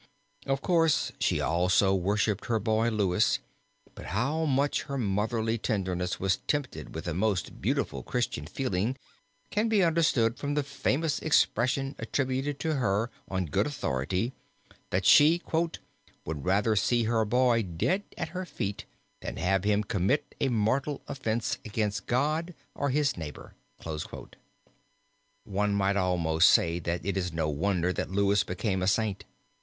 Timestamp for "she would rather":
15.05-16.75